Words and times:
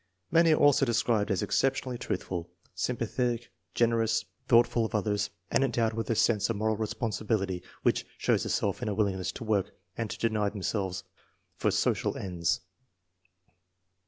Many 0.31 0.51
are 0.51 0.57
also 0.57 0.83
described 0.83 1.29
as 1.29 1.43
exceptionally 1.43 1.99
truthful, 1.99 2.49
sympathetic, 2.73 3.51
generous, 3.75 4.25
thoughtful 4.47 4.83
of 4.83 4.95
others, 4.95 5.29
and 5.51 5.63
en 5.63 5.69
dowed 5.69 5.93
with 5.93 6.09
a 6.09 6.15
sense 6.15 6.49
of 6.49 6.55
moral 6.55 6.75
responsibility 6.75 7.61
which 7.83 8.03
shows 8.17 8.43
itself 8.43 8.81
in 8.81 8.89
a 8.89 8.95
willingness 8.95 9.31
to 9.33 9.43
work 9.43 9.75
and 9.95 10.09
to 10.09 10.17
deny 10.17 10.49
them 10.49 10.63
selves 10.63 11.03
for 11.55 11.69
social 11.69 12.17
ends. 12.17 12.61